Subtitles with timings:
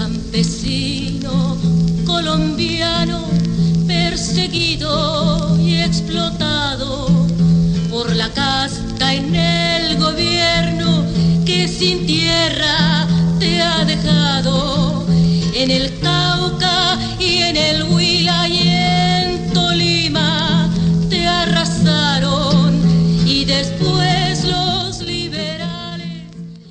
[0.00, 1.58] Campesino
[2.06, 3.20] colombiano
[3.86, 7.26] perseguido y explotado
[7.90, 11.04] por la casta en el gobierno
[11.44, 13.06] que sin tierra
[13.38, 15.04] te ha dejado
[15.54, 15.98] en el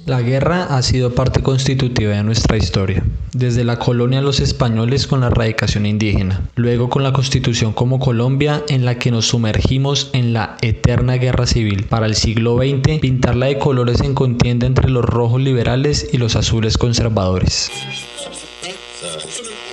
[0.09, 5.05] La guerra ha sido parte constitutiva de nuestra historia, desde la colonia a los españoles
[5.05, 10.09] con la erradicación indígena, luego con la constitución como Colombia en la que nos sumergimos
[10.13, 11.83] en la eterna guerra civil.
[11.83, 16.35] Para el siglo XX, pintarla de colores en contienda entre los rojos liberales y los
[16.35, 17.69] azules conservadores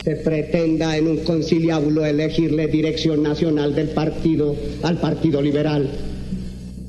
[0.04, 5.90] se pretenda en un conciliábulo elegirle dirección nacional del partido al Partido Liberal.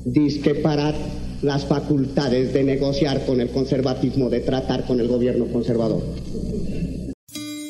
[0.04, 0.94] Disque para
[1.42, 6.02] las facultades de negociar con el conservatismo, de tratar con el gobierno conservador.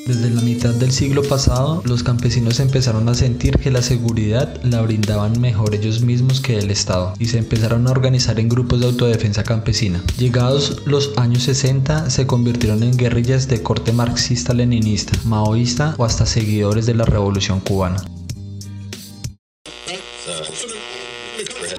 [0.08, 4.80] Desde la mitad del siglo pasado, los campesinos empezaron a sentir que la seguridad la
[4.80, 8.86] brindaban mejor ellos mismos que el Estado y se empezaron a organizar en grupos de
[8.86, 10.02] autodefensa campesina.
[10.16, 16.86] Llegados los años 60, se convirtieron en guerrillas de corte marxista-leninista, maoísta o hasta seguidores
[16.86, 18.02] de la Revolución cubana.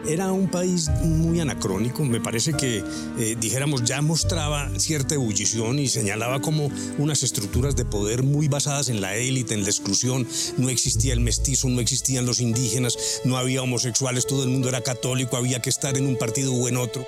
[0.08, 2.84] Era un país muy anacrónico, me parece que,
[3.18, 8.90] eh, dijéramos, ya mostraba cierta ebullición y señalaba como unas estructuras de poder muy basadas
[8.90, 10.26] en la élite, en la exclusión.
[10.58, 14.82] No existía el mestizo, no existían los indígenas, no había homosexuales, todo el mundo era
[14.82, 17.06] católico, había que estar en un partido o en otro.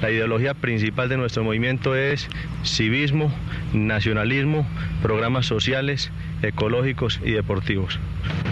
[0.00, 2.26] La ideología principal de nuestro movimiento es
[2.64, 3.32] civismo,
[3.72, 4.66] nacionalismo,
[5.02, 6.10] programas sociales,
[6.42, 7.98] ecológicos y deportivos.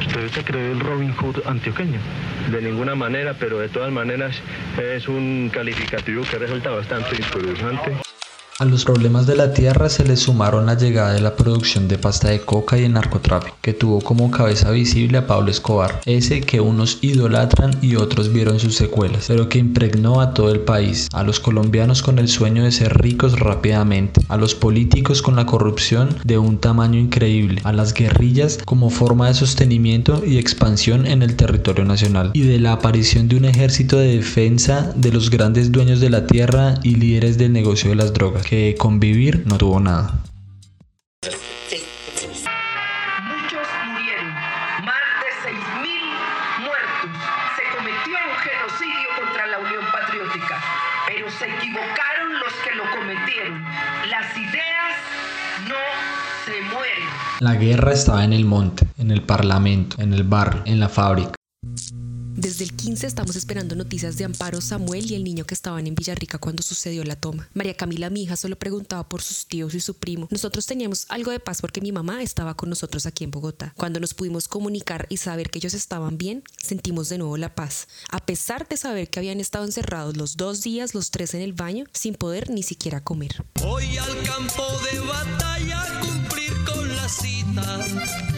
[0.01, 1.99] ¿Usted se cree el Robin Hood antioqueño?
[2.51, 4.41] De ninguna manera, pero de todas maneras
[4.81, 8.08] es un calificativo que resulta bastante interesante.
[8.61, 11.97] A los problemas de la tierra se le sumaron la llegada de la producción de
[11.97, 16.41] pasta de coca y el narcotráfico, que tuvo como cabeza visible a Pablo Escobar, ese
[16.41, 21.07] que unos idolatran y otros vieron sus secuelas, pero que impregnó a todo el país,
[21.13, 25.47] a los colombianos con el sueño de ser ricos rápidamente, a los políticos con la
[25.47, 31.23] corrupción de un tamaño increíble, a las guerrillas como forma de sostenimiento y expansión en
[31.23, 35.71] el territorio nacional, y de la aparición de un ejército de defensa de los grandes
[35.71, 39.79] dueños de la tierra y líderes del negocio de las drogas que convivir no tuvo
[39.79, 40.21] nada.
[43.29, 44.31] Muchos murieron,
[44.89, 47.11] más de 6.000 muertos.
[47.57, 50.63] Se cometió un genocidio contra la Unión Patriótica,
[51.07, 53.63] pero se equivocaron los que lo cometieron.
[54.09, 54.97] Las ideas
[55.69, 55.85] no
[56.47, 57.05] se mueren.
[57.41, 61.35] La guerra estaba en el monte, en el parlamento, en el barrio, en la fábrica.
[62.39, 65.97] Desde el 15 estamos esperando noticias de Amparo, Samuel y el niño que estaban en
[65.97, 67.49] Villarrica cuando sucedió la toma.
[67.53, 70.29] María Camila, mi hija, solo preguntaba por sus tíos y su primo.
[70.31, 73.75] Nosotros teníamos algo de paz porque mi mamá estaba con nosotros aquí en Bogotá.
[73.77, 77.89] Cuando nos pudimos comunicar y saber que ellos estaban bien, sentimos de nuevo la paz.
[78.09, 81.55] A pesar de saber que habían estado encerrados los dos días, los tres en el
[81.55, 83.45] baño, sin poder ni siquiera comer.
[83.61, 88.38] Voy al campo de batalla cumplir con la cita.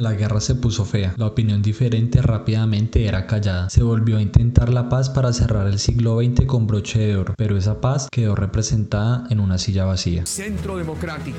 [0.00, 3.68] La guerra se puso fea, la opinión diferente rápidamente era callada.
[3.68, 7.34] Se volvió a intentar la paz para cerrar el siglo XX con broche de oro,
[7.36, 10.24] pero esa paz quedó representada en una silla vacía.
[10.24, 11.36] Centro democrático,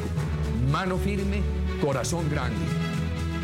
[0.72, 1.42] mano firme,
[1.82, 2.60] corazón grande.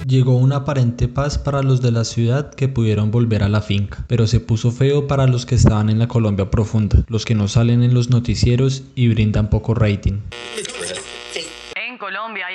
[0.05, 4.05] Llegó una aparente paz para los de la ciudad que pudieron volver a la finca,
[4.07, 7.47] pero se puso feo para los que estaban en la Colombia profunda, los que no
[7.47, 10.19] salen en los noticieros y brindan poco rating.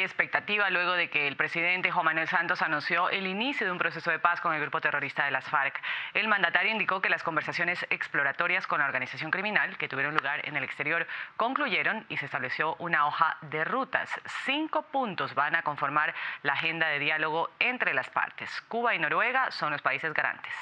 [0.02, 4.10] Expectativa luego de que el presidente Juan Manuel Santos anunció el inicio de un proceso
[4.10, 5.80] de paz con el grupo terrorista de las FARC.
[6.12, 10.56] El mandatario indicó que las conversaciones exploratorias con la organización criminal que tuvieron lugar en
[10.56, 14.10] el exterior concluyeron y se estableció una hoja de rutas.
[14.44, 18.50] Cinco puntos van a conformar la agenda de diálogo entre las partes.
[18.68, 20.52] Cuba y Noruega son los países garantes.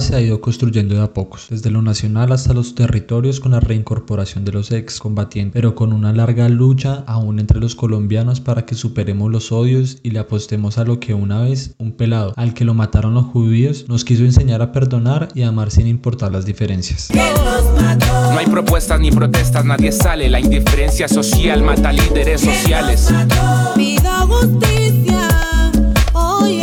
[0.00, 3.52] Paz se ha ido construyendo de a pocos, desde lo nacional hasta los territorios con
[3.52, 8.64] la reincorporación de los excombatientes, pero con una larga lucha aún entre los colombianos para
[8.64, 12.54] que superemos los odios y le apostemos a lo que una vez un pelado al
[12.54, 16.46] que lo mataron los judíos nos quiso enseñar a perdonar y amar sin importar las
[16.46, 17.10] diferencias.
[17.12, 23.12] No hay propuestas ni protestas, nadie sale, la indiferencia social mata líderes sociales.
[23.76, 25.28] Pido justicia,
[26.14, 26.62] oye,